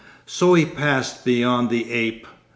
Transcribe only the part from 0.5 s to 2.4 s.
he passed beyond the ape.